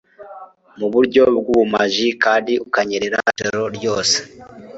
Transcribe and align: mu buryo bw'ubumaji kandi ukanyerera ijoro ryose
mu 0.79 0.87
buryo 0.93 1.23
bw'ubumaji 1.39 2.07
kandi 2.23 2.53
ukanyerera 2.65 3.19
ijoro 3.31 3.61
ryose 3.77 4.17